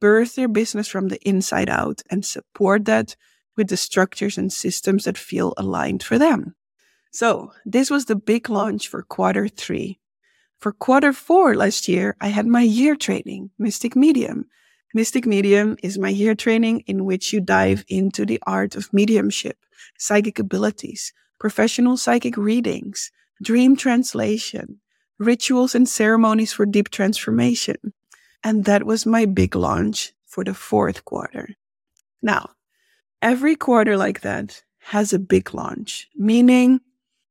birth 0.00 0.34
their 0.34 0.48
business 0.48 0.88
from 0.88 1.08
the 1.08 1.20
inside 1.28 1.68
out 1.68 2.02
and 2.10 2.24
support 2.24 2.84
that 2.86 3.16
with 3.56 3.68
the 3.68 3.76
structures 3.76 4.38
and 4.38 4.52
systems 4.52 5.04
that 5.04 5.18
feel 5.18 5.52
aligned 5.56 6.02
for 6.02 6.18
them. 6.18 6.54
So 7.12 7.52
this 7.66 7.90
was 7.90 8.04
the 8.04 8.16
big 8.16 8.48
launch 8.48 8.88
for 8.88 9.02
quarter 9.02 9.48
three. 9.48 9.98
For 10.58 10.72
quarter 10.72 11.12
four 11.12 11.56
last 11.56 11.88
year, 11.88 12.16
I 12.20 12.28
had 12.28 12.46
my 12.46 12.62
year 12.62 12.94
training, 12.94 13.50
Mystic 13.58 13.96
Medium. 13.96 14.46
Mystic 14.94 15.26
Medium 15.26 15.76
is 15.82 15.98
my 15.98 16.08
year 16.08 16.34
training 16.34 16.80
in 16.86 17.04
which 17.04 17.32
you 17.32 17.40
dive 17.40 17.84
into 17.88 18.24
the 18.24 18.40
art 18.46 18.76
of 18.76 18.92
mediumship, 18.92 19.58
psychic 19.98 20.38
abilities, 20.38 21.12
professional 21.40 21.96
psychic 21.96 22.36
readings, 22.36 23.10
dream 23.42 23.74
translation, 23.74 24.78
rituals 25.18 25.74
and 25.74 25.88
ceremonies 25.88 26.52
for 26.52 26.66
deep 26.66 26.90
transformation. 26.90 27.76
And 28.44 28.64
that 28.66 28.84
was 28.84 29.06
my 29.06 29.24
big 29.26 29.56
launch 29.56 30.12
for 30.26 30.44
the 30.44 30.54
fourth 30.54 31.04
quarter. 31.04 31.56
Now, 32.22 32.50
every 33.20 33.56
quarter 33.56 33.96
like 33.96 34.20
that 34.20 34.62
has 34.78 35.12
a 35.12 35.18
big 35.18 35.52
launch, 35.52 36.08
meaning 36.14 36.80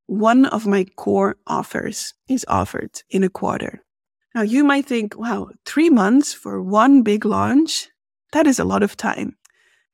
one 0.08 0.46
of 0.46 0.66
my 0.66 0.86
core 0.96 1.38
offers 1.46 2.14
is 2.28 2.46
offered 2.48 3.04
in 3.10 3.24
a 3.24 3.30
quarter. 3.30 3.84
Now 4.36 4.42
you 4.42 4.64
might 4.64 4.86
think, 4.86 5.18
wow, 5.18 5.50
three 5.66 5.90
months 5.90 6.34
for 6.34 6.62
one 6.62 7.04
big 7.04 7.26
launch? 7.26 7.90
That 8.34 8.48
is 8.48 8.60
a 8.60 8.66
lot 8.66 8.84
of 8.84 8.98
time. 8.98 9.36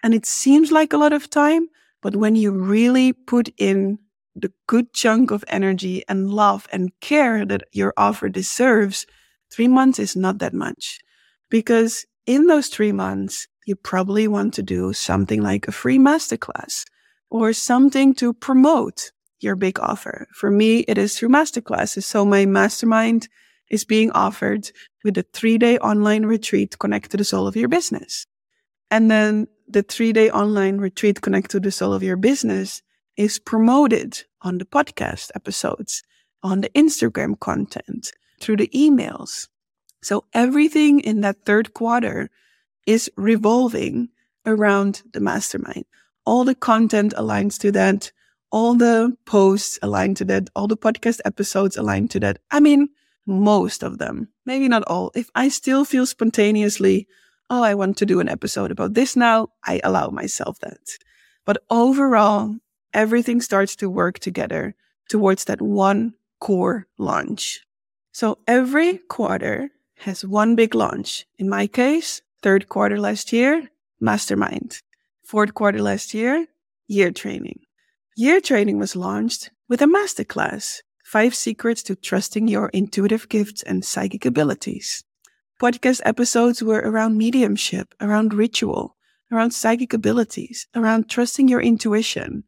And 0.03 0.13
it 0.13 0.25
seems 0.25 0.71
like 0.71 0.93
a 0.93 0.97
lot 0.97 1.13
of 1.13 1.29
time, 1.29 1.67
but 2.01 2.15
when 2.15 2.35
you 2.35 2.51
really 2.51 3.13
put 3.13 3.49
in 3.57 3.99
the 4.35 4.51
good 4.67 4.93
chunk 4.93 5.31
of 5.31 5.45
energy 5.47 6.03
and 6.07 6.29
love 6.29 6.67
and 6.71 6.91
care 6.99 7.45
that 7.45 7.63
your 7.71 7.93
offer 7.95 8.29
deserves, 8.29 9.05
three 9.51 9.67
months 9.67 9.99
is 9.99 10.15
not 10.15 10.39
that 10.39 10.53
much. 10.53 10.99
Because 11.49 12.05
in 12.25 12.47
those 12.47 12.67
three 12.67 12.91
months, 12.91 13.47
you 13.65 13.75
probably 13.75 14.27
want 14.27 14.53
to 14.55 14.63
do 14.63 14.93
something 14.93 15.41
like 15.41 15.67
a 15.67 15.71
free 15.71 15.97
masterclass 15.97 16.83
or 17.29 17.53
something 17.53 18.13
to 18.15 18.33
promote 18.33 19.11
your 19.39 19.55
big 19.55 19.79
offer. 19.79 20.27
For 20.33 20.51
me, 20.51 20.79
it 20.79 20.97
is 20.97 21.17
through 21.17 21.29
masterclasses. 21.29 22.03
So 22.03 22.25
my 22.25 22.45
mastermind 22.45 23.27
is 23.69 23.83
being 23.83 24.11
offered 24.11 24.69
with 25.03 25.17
a 25.17 25.25
three 25.33 25.57
day 25.57 25.77
online 25.79 26.25
retreat 26.25 26.77
connect 26.79 27.11
to 27.11 27.17
the 27.17 27.23
soul 27.23 27.47
of 27.47 27.55
your 27.55 27.67
business. 27.67 28.27
And 28.91 29.09
then 29.09 29.47
the 29.67 29.83
three 29.83 30.13
day 30.13 30.29
online 30.29 30.77
retreat 30.77 31.21
connect 31.21 31.51
to 31.51 31.59
the 31.59 31.71
soul 31.71 31.93
of 31.93 32.03
your 32.03 32.17
business 32.17 32.81
is 33.17 33.39
promoted 33.39 34.23
on 34.41 34.57
the 34.57 34.65
podcast 34.65 35.31
episodes, 35.35 36.03
on 36.43 36.61
the 36.61 36.69
Instagram 36.69 37.39
content, 37.39 38.11
through 38.39 38.57
the 38.57 38.67
emails. 38.69 39.47
So 40.03 40.25
everything 40.33 40.99
in 40.99 41.21
that 41.21 41.45
third 41.45 41.73
quarter 41.73 42.29
is 42.85 43.09
revolving 43.17 44.09
around 44.45 45.01
the 45.13 45.19
mastermind. 45.19 45.85
All 46.25 46.43
the 46.43 46.55
content 46.55 47.13
aligns 47.15 47.59
to 47.61 47.71
that. 47.71 48.11
All 48.51 48.75
the 48.75 49.15
posts 49.25 49.79
align 49.81 50.15
to 50.15 50.25
that. 50.25 50.49
All 50.55 50.67
the 50.67 50.77
podcast 50.77 51.19
episodes 51.25 51.77
align 51.77 52.07
to 52.09 52.19
that. 52.19 52.39
I 52.51 52.59
mean, 52.59 52.89
most 53.25 53.83
of 53.83 53.97
them, 53.97 54.29
maybe 54.45 54.67
not 54.67 54.83
all. 54.83 55.11
If 55.15 55.29
I 55.33 55.49
still 55.49 55.85
feel 55.85 56.05
spontaneously, 56.05 57.07
oh, 57.49 57.63
I 57.63 57.73
want 57.73 57.97
to 57.97 58.05
do 58.05 58.19
an 58.19 58.29
episode 58.29 58.71
about 58.71 58.93
this 58.93 59.15
now, 59.15 59.49
I 59.63 59.81
allow 59.83 60.09
myself 60.09 60.59
that. 60.59 60.97
But 61.45 61.63
overall, 61.69 62.55
everything 62.95 63.41
starts 63.41 63.75
to 63.75 63.89
work 63.89 64.17
together 64.17 64.73
towards 65.09 65.45
that 65.45 65.61
one 65.61 66.15
core 66.39 66.87
launch. 66.97 67.61
So 68.11 68.39
every 68.47 68.97
quarter 68.97 69.69
has 69.97 70.25
one 70.25 70.55
big 70.55 70.73
launch. 70.73 71.27
In 71.37 71.49
my 71.49 71.67
case, 71.67 72.21
third 72.41 72.69
quarter 72.69 72.97
last 72.99 73.31
year, 73.33 73.69
mastermind. 73.99 74.81
Fourth 75.23 75.53
quarter 75.53 75.81
last 75.81 76.13
year, 76.13 76.47
year 76.87 77.11
training. 77.11 77.59
Year 78.15 78.39
training 78.39 78.79
was 78.79 78.95
launched 78.95 79.51
with 79.67 79.81
a 79.81 79.85
masterclass, 79.85 80.81
five 81.03 81.35
secrets 81.35 81.83
to 81.83 81.95
trusting 81.95 82.47
your 82.47 82.69
intuitive 82.69 83.27
gifts 83.27 83.63
and 83.63 83.83
psychic 83.83 84.25
abilities. 84.25 85.03
Podcast 85.61 86.01
episodes 86.05 86.63
were 86.63 86.79
around 86.79 87.17
mediumship, 87.17 87.93
around 87.99 88.33
ritual, 88.33 88.95
around 89.31 89.51
psychic 89.51 89.93
abilities, 89.93 90.67
around 90.75 91.09
trusting 91.09 91.47
your 91.47 91.61
intuition, 91.61 92.43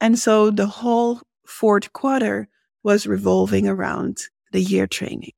and 0.00 0.18
so 0.18 0.50
the 0.50 0.66
whole 0.66 1.20
fourth 1.46 1.92
quarter 1.92 2.48
was 2.82 3.06
revolving 3.06 3.68
around 3.68 4.18
the 4.52 4.60
year 4.60 4.86
training. 4.86 5.32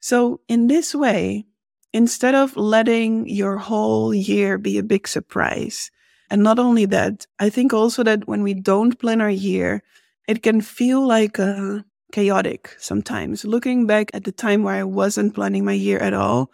So 0.00 0.40
in 0.48 0.68
this 0.68 0.94
way, 0.94 1.46
instead 1.92 2.34
of 2.34 2.56
letting 2.56 3.28
your 3.28 3.56
whole 3.56 4.14
year 4.14 4.58
be 4.58 4.78
a 4.78 4.82
big 4.82 5.08
surprise, 5.08 5.90
and 6.30 6.42
not 6.42 6.58
only 6.58 6.86
that, 6.86 7.26
I 7.38 7.50
think 7.50 7.72
also 7.72 8.02
that 8.02 8.26
when 8.26 8.42
we 8.42 8.54
don't 8.54 8.98
plan 8.98 9.20
our 9.20 9.30
year, 9.30 9.82
it 10.28 10.42
can 10.42 10.60
feel 10.60 11.06
like 11.06 11.38
uh, 11.38 11.80
chaotic 12.12 12.74
sometimes. 12.78 13.44
Looking 13.44 13.86
back 13.86 14.10
at 14.12 14.24
the 14.24 14.32
time 14.32 14.62
where 14.62 14.74
I 14.74 14.84
wasn't 14.84 15.34
planning 15.34 15.64
my 15.64 15.72
year 15.72 15.98
at 15.98 16.14
all, 16.14 16.50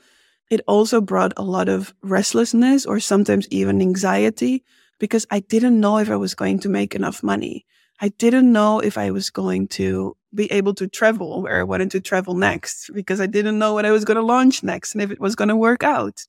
it 0.51 0.61
also 0.67 1.01
brought 1.01 1.33
a 1.37 1.43
lot 1.43 1.69
of 1.69 1.95
restlessness 2.03 2.85
or 2.85 3.01
sometimes 3.01 3.49
even 3.51 3.81
anxiety 3.81 4.65
because 5.02 5.26
I 5.32 5.40
didn't 5.40 5.80
know 5.80 5.99
if 5.99 6.09
I 6.11 6.14
was 6.14 6.37
going 6.37 6.61
to 6.61 6.68
make 6.68 6.94
enough 6.94 7.25
money. 7.25 7.66
I 8.00 8.11
didn't 8.11 8.52
know 8.52 8.78
if 8.78 8.97
I 8.97 9.11
was 9.11 9.30
going 9.30 9.66
to 9.78 10.16
be 10.32 10.47
able 10.52 10.75
to 10.75 10.87
travel 10.87 11.42
where 11.42 11.59
I 11.59 11.64
wanted 11.64 11.90
to 11.90 12.00
travel 12.00 12.35
next 12.35 12.88
because 12.94 13.21
I 13.21 13.26
didn't 13.26 13.59
know 13.59 13.75
what 13.75 13.85
I 13.85 13.90
was 13.90 14.04
going 14.04 14.14
to 14.14 14.23
launch 14.23 14.62
next 14.62 14.94
and 14.94 15.02
if 15.02 15.11
it 15.11 15.18
was 15.18 15.35
going 15.35 15.49
to 15.49 15.56
work 15.56 15.82
out. 15.82 16.25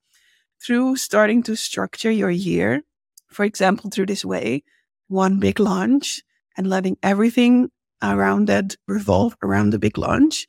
Through 0.60 0.96
starting 0.96 1.44
to 1.44 1.56
structure 1.56 2.10
your 2.10 2.32
year, 2.32 2.82
for 3.28 3.46
example, 3.46 3.92
through 3.92 4.08
this 4.08 4.26
way, 4.26 4.64
one 5.08 5.40
big 5.40 5.60
launch 5.60 6.24
and 6.58 6.68
letting 6.68 6.98
everything 7.04 7.70
around 8.02 8.48
that 8.48 8.76
revolve 8.88 9.38
around 9.44 9.70
the 9.70 9.78
big 9.78 10.00
launch, 10.00 10.48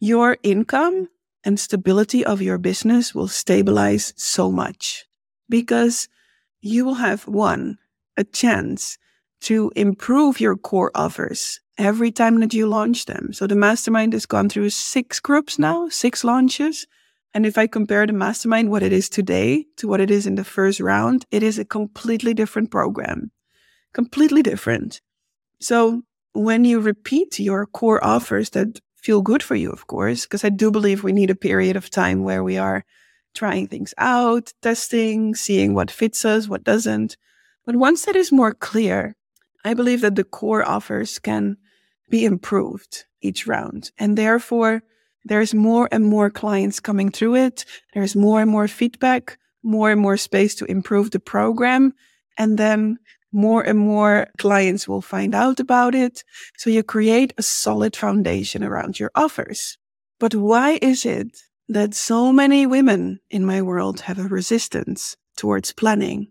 your 0.00 0.38
income 0.42 1.08
and 1.44 1.60
stability 1.60 2.24
of 2.24 2.40
your 2.40 2.56
business 2.56 3.14
will 3.14 3.28
stabilize 3.28 4.14
so 4.16 4.50
much 4.50 5.04
because 5.50 6.08
you 6.60 6.84
will 6.84 6.94
have 6.94 7.26
one, 7.26 7.78
a 8.16 8.24
chance 8.24 8.98
to 9.42 9.70
improve 9.76 10.40
your 10.40 10.56
core 10.56 10.90
offers 10.94 11.60
every 11.76 12.10
time 12.10 12.40
that 12.40 12.52
you 12.52 12.66
launch 12.66 13.06
them. 13.06 13.32
So 13.32 13.46
the 13.46 13.54
mastermind 13.54 14.12
has 14.12 14.26
gone 14.26 14.48
through 14.48 14.70
six 14.70 15.20
groups 15.20 15.58
now, 15.58 15.88
six 15.88 16.24
launches. 16.24 16.86
And 17.34 17.46
if 17.46 17.56
I 17.56 17.66
compare 17.66 18.06
the 18.06 18.12
mastermind, 18.12 18.70
what 18.70 18.82
it 18.82 18.92
is 18.92 19.08
today 19.08 19.66
to 19.76 19.86
what 19.86 20.00
it 20.00 20.10
is 20.10 20.26
in 20.26 20.34
the 20.34 20.44
first 20.44 20.80
round, 20.80 21.24
it 21.30 21.42
is 21.42 21.58
a 21.58 21.64
completely 21.64 22.34
different 22.34 22.70
program, 22.70 23.30
completely 23.92 24.42
different. 24.42 25.00
So 25.60 26.02
when 26.32 26.64
you 26.64 26.80
repeat 26.80 27.38
your 27.38 27.66
core 27.66 28.04
offers 28.04 28.50
that 28.50 28.80
feel 28.96 29.22
good 29.22 29.42
for 29.42 29.54
you, 29.54 29.70
of 29.70 29.86
course, 29.86 30.24
because 30.24 30.44
I 30.44 30.48
do 30.48 30.70
believe 30.70 31.04
we 31.04 31.12
need 31.12 31.30
a 31.30 31.36
period 31.36 31.76
of 31.76 31.90
time 31.90 32.24
where 32.24 32.42
we 32.42 32.58
are 32.58 32.84
trying 33.38 33.68
things 33.68 33.94
out, 33.98 34.52
testing, 34.62 35.32
seeing 35.36 35.72
what 35.72 35.92
fits 35.92 36.24
us, 36.24 36.48
what 36.48 36.64
doesn't. 36.64 37.16
But 37.64 37.76
once 37.76 38.04
that 38.04 38.16
is 38.16 38.32
more 38.32 38.52
clear, 38.52 39.14
I 39.64 39.74
believe 39.74 40.00
that 40.00 40.16
the 40.16 40.24
core 40.24 40.68
offers 40.68 41.20
can 41.20 41.56
be 42.10 42.24
improved 42.24 43.04
each 43.20 43.46
round. 43.46 43.92
And 43.96 44.18
therefore, 44.18 44.82
there's 45.24 45.54
more 45.54 45.88
and 45.92 46.04
more 46.04 46.30
clients 46.30 46.80
coming 46.80 47.10
through 47.10 47.36
it. 47.36 47.64
There's 47.94 48.16
more 48.16 48.40
and 48.40 48.50
more 48.50 48.66
feedback, 48.66 49.38
more 49.62 49.92
and 49.92 50.00
more 50.00 50.16
space 50.16 50.56
to 50.56 50.64
improve 50.64 51.12
the 51.12 51.20
program. 51.20 51.92
And 52.36 52.58
then 52.58 52.98
more 53.30 53.62
and 53.62 53.78
more 53.78 54.26
clients 54.38 54.88
will 54.88 55.02
find 55.02 55.32
out 55.34 55.60
about 55.60 55.94
it. 55.94 56.24
So 56.56 56.70
you 56.70 56.82
create 56.82 57.34
a 57.38 57.42
solid 57.42 57.94
foundation 57.94 58.64
around 58.64 58.98
your 58.98 59.12
offers. 59.14 59.78
But 60.18 60.34
why 60.34 60.80
is 60.82 61.04
it 61.04 61.38
that 61.68 61.94
so 61.94 62.32
many 62.32 62.66
women 62.66 63.20
in 63.30 63.44
my 63.44 63.62
world 63.62 64.00
have 64.00 64.18
a 64.18 64.24
resistance 64.24 65.16
towards 65.36 65.72
planning? 65.72 66.28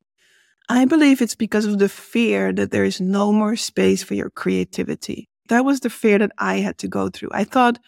I 0.69 0.85
believe 0.85 1.21
it's 1.21 1.35
because 1.35 1.65
of 1.65 1.79
the 1.79 1.89
fear 1.89 2.51
that 2.53 2.71
there 2.71 2.83
is 2.83 2.99
no 2.99 3.31
more 3.31 3.55
space 3.55 4.03
for 4.03 4.15
your 4.15 4.29
creativity. 4.29 5.29
That 5.47 5.63
was 5.63 5.79
the 5.79 5.89
fear 5.89 6.19
that 6.19 6.31
I 6.37 6.57
had 6.57 6.77
to 6.79 6.87
go 6.87 7.09
through. 7.09 7.29
I 7.31 7.45
thought, 7.45 7.79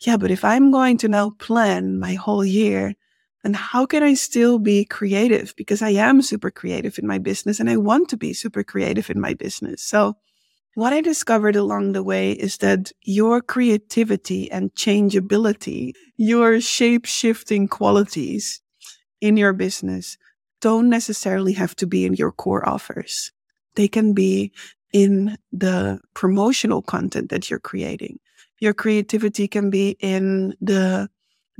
yeah, 0.00 0.16
but 0.16 0.30
if 0.30 0.44
I'm 0.44 0.70
going 0.70 0.96
to 0.98 1.08
now 1.08 1.30
plan 1.38 1.98
my 1.98 2.14
whole 2.14 2.44
year, 2.44 2.94
then 3.42 3.54
how 3.54 3.84
can 3.84 4.02
I 4.02 4.14
still 4.14 4.58
be 4.58 4.84
creative? 4.84 5.54
Because 5.56 5.82
I 5.82 5.90
am 5.90 6.22
super 6.22 6.50
creative 6.50 6.98
in 6.98 7.06
my 7.06 7.18
business 7.18 7.60
and 7.60 7.68
I 7.68 7.76
want 7.76 8.08
to 8.10 8.16
be 8.16 8.32
super 8.32 8.62
creative 8.62 9.10
in 9.10 9.20
my 9.20 9.34
business. 9.34 9.82
So 9.82 10.16
what 10.74 10.92
I 10.92 11.00
discovered 11.00 11.56
along 11.56 11.92
the 11.92 12.02
way 12.02 12.32
is 12.32 12.58
that 12.58 12.92
your 13.02 13.40
creativity 13.40 14.50
and 14.50 14.74
changeability, 14.74 15.94
your 16.16 16.60
shape 16.60 17.04
shifting 17.04 17.68
qualities 17.68 18.60
in 19.20 19.36
your 19.36 19.52
business 19.52 20.16
don't 20.60 20.88
necessarily 20.88 21.52
have 21.52 21.76
to 21.76 21.86
be 21.86 22.06
in 22.06 22.14
your 22.14 22.32
core 22.32 22.66
offers. 22.66 23.32
They 23.74 23.88
can 23.88 24.14
be 24.14 24.52
in 24.92 25.36
the 25.52 26.00
promotional 26.14 26.82
content 26.82 27.30
that 27.30 27.50
you're 27.50 27.58
creating. 27.58 28.18
Your 28.60 28.74
creativity 28.74 29.48
can 29.48 29.70
be 29.70 29.96
in 30.00 30.54
the 30.60 31.08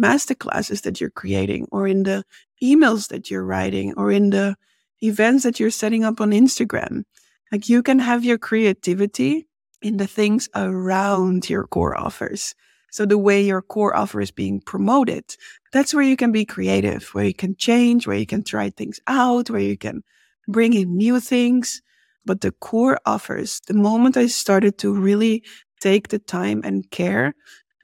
masterclasses 0.00 0.82
that 0.82 1.00
you're 1.00 1.10
creating 1.10 1.66
or 1.70 1.86
in 1.86 2.04
the 2.04 2.24
emails 2.62 3.08
that 3.08 3.30
you're 3.30 3.44
writing 3.44 3.92
or 3.96 4.10
in 4.10 4.30
the 4.30 4.56
events 5.02 5.42
that 5.42 5.58
you're 5.58 5.70
setting 5.70 6.04
up 6.04 6.20
on 6.20 6.30
Instagram. 6.30 7.04
Like 7.52 7.68
you 7.68 7.82
can 7.82 7.98
have 7.98 8.24
your 8.24 8.38
creativity 8.38 9.46
in 9.82 9.98
the 9.98 10.06
things 10.06 10.48
around 10.54 11.50
your 11.50 11.66
core 11.66 11.96
offers. 11.96 12.54
So 12.90 13.04
the 13.04 13.18
way 13.18 13.42
your 13.42 13.62
core 13.62 13.94
offer 13.94 14.20
is 14.20 14.30
being 14.30 14.60
promoted, 14.60 15.36
that's 15.72 15.92
where 15.92 16.02
you 16.02 16.16
can 16.16 16.32
be 16.32 16.46
creative, 16.46 17.08
where 17.12 17.26
you 17.26 17.34
can 17.34 17.54
change, 17.56 18.06
where 18.06 18.16
you 18.16 18.26
can 18.26 18.42
try 18.42 18.70
things 18.70 19.00
out, 19.06 19.50
where 19.50 19.60
you 19.60 19.76
can 19.76 20.02
bring 20.48 20.72
in 20.72 20.96
new 20.96 21.20
things. 21.20 21.82
But 22.24 22.40
the 22.40 22.52
core 22.52 22.98
offers, 23.04 23.60
the 23.66 23.74
moment 23.74 24.16
I 24.16 24.26
started 24.26 24.78
to 24.78 24.94
really 24.94 25.42
take 25.80 26.08
the 26.08 26.18
time 26.18 26.62
and 26.64 26.90
care 26.90 27.34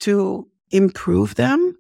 to 0.01 0.49
improve 0.71 1.35
them, 1.35 1.77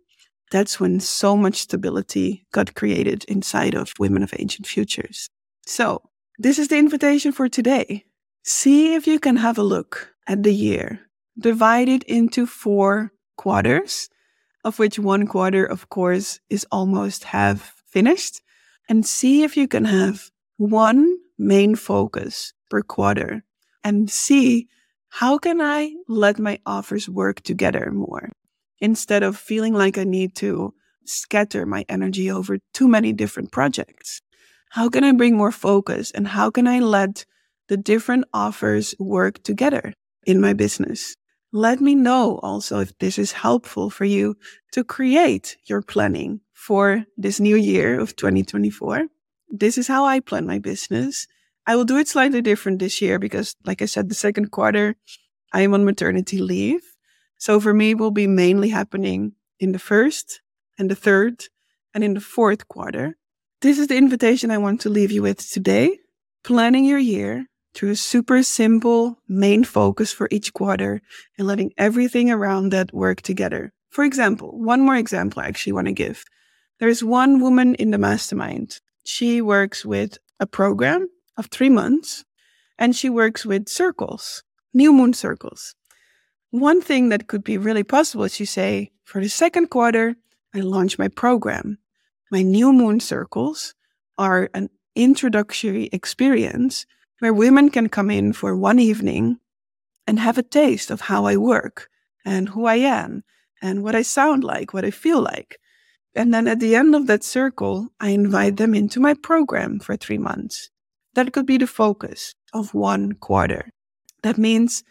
that's 0.50 0.80
when 0.80 1.00
so 1.00 1.36
much 1.36 1.56
stability 1.56 2.46
got 2.52 2.74
created 2.74 3.24
inside 3.24 3.74
of 3.74 3.92
Women 3.98 4.22
of 4.22 4.34
Ancient 4.38 4.66
Futures. 4.66 5.28
So 5.66 6.02
this 6.38 6.58
is 6.58 6.68
the 6.68 6.78
invitation 6.78 7.32
for 7.32 7.48
today. 7.48 8.04
See 8.44 8.94
if 8.94 9.06
you 9.06 9.18
can 9.18 9.36
have 9.36 9.58
a 9.58 9.62
look 9.62 10.14
at 10.26 10.44
the 10.44 10.54
year, 10.54 11.00
divided 11.38 12.04
into 12.04 12.46
four 12.46 13.12
quarters, 13.36 14.08
of 14.64 14.78
which 14.78 14.98
one 14.98 15.26
quarter, 15.26 15.64
of 15.64 15.88
course, 15.88 16.40
is 16.48 16.66
almost 16.70 17.24
half 17.24 17.82
finished, 17.86 18.40
and 18.88 19.04
see 19.04 19.42
if 19.42 19.56
you 19.56 19.66
can 19.66 19.84
have 19.84 20.30
one 20.56 21.18
main 21.38 21.74
focus 21.74 22.52
per 22.70 22.82
quarter 22.82 23.42
and 23.84 24.10
see 24.10 24.68
how 25.08 25.38
can 25.38 25.60
I 25.60 25.94
let 26.08 26.38
my 26.38 26.58
offers 26.66 27.08
work 27.08 27.40
together 27.42 27.90
more 27.92 28.30
instead 28.80 29.22
of 29.22 29.36
feeling 29.36 29.74
like 29.74 29.98
I 29.98 30.04
need 30.04 30.34
to 30.36 30.74
scatter 31.04 31.64
my 31.64 31.84
energy 31.88 32.30
over 32.30 32.58
too 32.74 32.86
many 32.86 33.12
different 33.12 33.50
projects. 33.50 34.20
How 34.70 34.88
can 34.88 35.04
I 35.04 35.12
bring 35.12 35.36
more 35.36 35.52
focus 35.52 36.10
and 36.10 36.28
how 36.28 36.50
can 36.50 36.66
I 36.66 36.80
let 36.80 37.24
the 37.68 37.76
different 37.76 38.24
offers 38.32 38.94
work 38.98 39.42
together 39.42 39.94
in 40.26 40.40
my 40.40 40.52
business? 40.52 41.16
Let 41.52 41.80
me 41.80 41.94
know 41.94 42.38
also 42.42 42.80
if 42.80 42.96
this 42.98 43.18
is 43.18 43.32
helpful 43.32 43.88
for 43.88 44.04
you 44.04 44.36
to 44.72 44.84
create 44.84 45.56
your 45.64 45.80
planning 45.80 46.40
for 46.52 47.06
this 47.16 47.40
new 47.40 47.56
year 47.56 47.98
of 47.98 48.16
2024. 48.16 49.06
This 49.48 49.78
is 49.78 49.88
how 49.88 50.04
I 50.04 50.20
plan 50.20 50.46
my 50.46 50.58
business. 50.58 51.26
I 51.66 51.74
will 51.74 51.86
do 51.86 51.96
it 51.96 52.08
slightly 52.08 52.42
different 52.42 52.80
this 52.80 53.00
year 53.00 53.18
because, 53.18 53.54
like 53.64 53.80
I 53.80 53.86
said, 53.86 54.10
the 54.10 54.14
second 54.14 54.50
quarter, 54.50 54.96
I 55.52 55.62
am 55.62 55.72
on 55.72 55.86
maternity 55.86 56.38
leave. 56.38 56.82
So 57.38 57.60
for 57.60 57.72
me, 57.72 57.90
it 57.90 57.98
will 57.98 58.10
be 58.10 58.26
mainly 58.26 58.68
happening 58.68 59.32
in 59.58 59.72
the 59.72 59.78
first 59.78 60.42
and 60.78 60.90
the 60.90 60.94
third 60.94 61.44
and 61.94 62.04
in 62.04 62.12
the 62.12 62.20
fourth 62.20 62.68
quarter. 62.68 63.16
This 63.60 63.80
is 63.80 63.88
the 63.88 63.96
invitation 63.96 64.52
I 64.52 64.58
want 64.58 64.82
to 64.82 64.88
leave 64.88 65.10
you 65.10 65.22
with 65.22 65.50
today. 65.50 65.98
Planning 66.44 66.84
your 66.84 67.00
year 67.00 67.46
through 67.74 67.90
a 67.90 67.96
super 67.96 68.44
simple 68.44 69.18
main 69.26 69.64
focus 69.64 70.12
for 70.12 70.28
each 70.30 70.52
quarter 70.52 71.02
and 71.36 71.48
letting 71.48 71.72
everything 71.76 72.30
around 72.30 72.70
that 72.70 72.94
work 72.94 73.20
together. 73.20 73.72
For 73.90 74.04
example, 74.04 74.56
one 74.56 74.80
more 74.80 74.94
example 74.94 75.42
I 75.42 75.48
actually 75.48 75.72
want 75.72 75.88
to 75.88 75.92
give. 75.92 76.22
There's 76.78 77.02
one 77.02 77.40
woman 77.40 77.74
in 77.74 77.90
the 77.90 77.98
mastermind. 77.98 78.78
She 79.04 79.42
works 79.42 79.84
with 79.84 80.18
a 80.38 80.46
program 80.46 81.08
of 81.36 81.46
three 81.46 81.68
months 81.68 82.24
and 82.78 82.94
she 82.94 83.10
works 83.10 83.44
with 83.44 83.68
circles, 83.68 84.44
new 84.72 84.92
moon 84.92 85.14
circles. 85.14 85.74
One 86.50 86.80
thing 86.80 87.08
that 87.08 87.26
could 87.26 87.42
be 87.42 87.58
really 87.58 87.82
possible 87.82 88.22
is 88.22 88.38
you 88.38 88.46
say, 88.46 88.92
for 89.02 89.20
the 89.20 89.28
second 89.28 89.66
quarter, 89.66 90.14
I 90.54 90.60
launch 90.60 90.96
my 90.96 91.08
program. 91.08 91.78
My 92.30 92.42
new 92.42 92.72
moon 92.72 93.00
circles 93.00 93.74
are 94.18 94.50
an 94.52 94.68
introductory 94.94 95.88
experience 95.92 96.84
where 97.20 97.32
women 97.32 97.70
can 97.70 97.88
come 97.88 98.10
in 98.10 98.32
for 98.32 98.56
one 98.56 98.78
evening 98.78 99.38
and 100.06 100.18
have 100.18 100.38
a 100.38 100.42
taste 100.42 100.90
of 100.90 101.02
how 101.02 101.24
I 101.24 101.36
work 101.36 101.88
and 102.24 102.50
who 102.50 102.66
I 102.66 102.76
am 102.76 103.24
and 103.62 103.82
what 103.82 103.94
I 103.94 104.02
sound 104.02 104.44
like, 104.44 104.72
what 104.72 104.84
I 104.84 104.90
feel 104.90 105.20
like. 105.20 105.58
And 106.14 106.32
then 106.34 106.48
at 106.48 106.60
the 106.60 106.74
end 106.74 106.94
of 106.94 107.06
that 107.06 107.24
circle, 107.24 107.88
I 108.00 108.10
invite 108.10 108.56
them 108.56 108.74
into 108.74 109.00
my 109.00 109.14
program 109.14 109.78
for 109.78 109.96
three 109.96 110.18
months. 110.18 110.70
That 111.14 111.32
could 111.32 111.46
be 111.46 111.58
the 111.58 111.66
focus 111.66 112.34
of 112.52 112.74
one 112.74 113.12
quarter. 113.12 113.70
That 114.22 114.38
means 114.38 114.84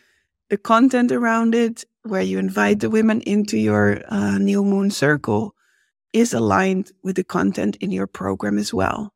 the 0.49 0.57
content 0.57 1.11
around 1.11 1.53
it, 1.53 1.83
where 2.03 2.21
you 2.21 2.39
invite 2.39 2.79
the 2.79 2.89
women 2.89 3.21
into 3.21 3.57
your 3.57 4.01
uh, 4.07 4.37
new 4.37 4.63
moon 4.63 4.89
circle, 4.91 5.53
is 6.17 6.33
aligned 6.33 6.91
with 7.03 7.15
the 7.15 7.23
content 7.23 7.75
in 7.79 7.91
your 7.91 8.07
program 8.07 8.57
as 8.57 8.73
well. 8.73 9.13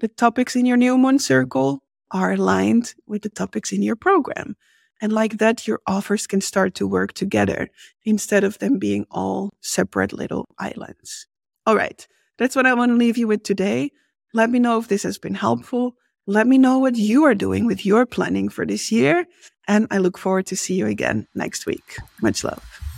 The 0.00 0.08
topics 0.08 0.54
in 0.54 0.66
your 0.66 0.76
new 0.76 0.98
moon 0.98 1.18
circle 1.18 1.82
are 2.10 2.32
aligned 2.32 2.94
with 3.06 3.22
the 3.22 3.30
topics 3.30 3.72
in 3.72 3.80
your 3.80 3.96
program. 3.96 4.54
And 5.00 5.14
like 5.14 5.38
that, 5.38 5.66
your 5.66 5.80
offers 5.86 6.26
can 6.26 6.42
start 6.42 6.74
to 6.74 6.86
work 6.86 7.14
together 7.14 7.70
instead 8.04 8.44
of 8.44 8.58
them 8.58 8.78
being 8.78 9.06
all 9.10 9.54
separate 9.62 10.12
little 10.12 10.46
islands. 10.58 11.26
All 11.66 11.74
right. 11.74 12.06
That's 12.36 12.54
what 12.54 12.66
I 12.66 12.74
want 12.74 12.90
to 12.90 12.96
leave 12.96 13.16
you 13.16 13.26
with 13.26 13.42
today. 13.44 13.90
Let 14.34 14.50
me 14.50 14.58
know 14.58 14.78
if 14.78 14.88
this 14.88 15.04
has 15.04 15.16
been 15.16 15.34
helpful. 15.34 15.94
Let 16.26 16.46
me 16.46 16.58
know 16.58 16.78
what 16.78 16.96
you 16.96 17.24
are 17.24 17.34
doing 17.34 17.64
with 17.64 17.86
your 17.86 18.04
planning 18.04 18.50
for 18.50 18.66
this 18.66 18.92
year. 18.92 19.24
And 19.66 19.86
I 19.90 19.98
look 19.98 20.18
forward 20.18 20.46
to 20.46 20.56
see 20.56 20.74
you 20.74 20.86
again 20.86 21.26
next 21.34 21.64
week. 21.64 21.96
Much 22.20 22.44
love. 22.44 22.91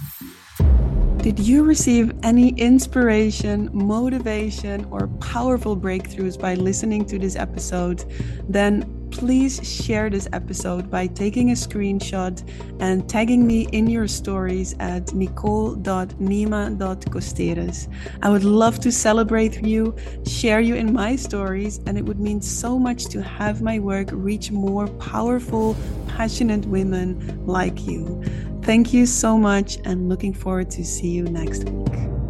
Did 1.24 1.38
you 1.38 1.64
receive 1.64 2.12
any 2.22 2.50
inspiration, 2.50 3.70
motivation, 3.72 4.84
or 4.90 5.08
powerful 5.22 5.74
breakthroughs 5.74 6.38
by 6.38 6.52
listening 6.52 7.06
to 7.06 7.18
this 7.18 7.34
episode? 7.34 8.04
Then 8.46 9.08
please 9.10 9.58
share 9.66 10.10
this 10.10 10.28
episode 10.34 10.90
by 10.90 11.06
taking 11.06 11.48
a 11.48 11.54
screenshot 11.54 12.46
and 12.78 13.08
tagging 13.08 13.46
me 13.46 13.68
in 13.72 13.86
your 13.86 14.06
stories 14.06 14.76
at 14.80 15.14
nicole.nyima.costerus. 15.14 17.88
I 18.22 18.28
would 18.28 18.44
love 18.44 18.78
to 18.80 18.92
celebrate 18.92 19.64
you, 19.64 19.96
share 20.26 20.60
you 20.60 20.74
in 20.74 20.92
my 20.92 21.16
stories, 21.16 21.80
and 21.86 21.96
it 21.96 22.04
would 22.04 22.20
mean 22.20 22.42
so 22.42 22.78
much 22.78 23.06
to 23.06 23.22
have 23.22 23.62
my 23.62 23.78
work 23.78 24.10
reach 24.12 24.50
more 24.50 24.88
powerful, 24.88 25.74
passionate 26.06 26.66
women 26.66 27.46
like 27.46 27.86
you. 27.86 28.22
Thank 28.64 28.94
you 28.94 29.04
so 29.04 29.36
much 29.36 29.76
and 29.84 30.08
looking 30.08 30.32
forward 30.32 30.70
to 30.70 30.84
see 30.84 31.08
you 31.08 31.24
next 31.24 31.68
week. 31.68 32.23